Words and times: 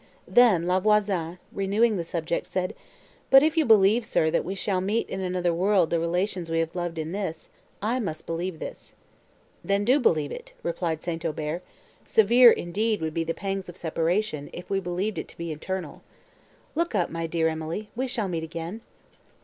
Then, 0.27 0.65
La 0.65 0.79
Voisin, 0.79 1.37
renewing 1.51 1.95
the 1.95 2.03
subject, 2.03 2.47
said, 2.47 2.73
"But 3.29 3.55
you 3.55 3.63
believe, 3.65 4.03
sir, 4.03 4.31
that 4.31 4.43
we 4.43 4.55
shall 4.55 4.81
meet 4.81 5.07
in 5.07 5.21
another 5.21 5.53
world 5.53 5.91
the 5.91 5.99
relations 5.99 6.49
we 6.49 6.57
have 6.57 6.73
loved 6.75 6.97
in 6.97 7.11
this; 7.11 7.51
I 7.83 7.99
must 7.99 8.25
believe 8.25 8.57
this." 8.57 8.95
"Then 9.63 9.85
do 9.85 9.99
believe 9.99 10.31
it," 10.31 10.53
replied 10.63 11.03
St. 11.03 11.23
Aubert, 11.23 11.61
"severe, 12.03 12.49
indeed, 12.49 12.99
would 12.99 13.13
be 13.13 13.23
the 13.23 13.35
pangs 13.35 13.69
of 13.69 13.77
separation, 13.77 14.49
if 14.53 14.71
we 14.71 14.79
believed 14.79 15.19
it 15.19 15.27
to 15.27 15.37
be 15.37 15.51
eternal. 15.51 16.01
Look 16.73 16.95
up, 16.95 17.11
my 17.11 17.27
dear 17.27 17.47
Emily, 17.47 17.91
we 17.95 18.07
shall 18.07 18.27
meet 18.27 18.41
again!" 18.43 18.81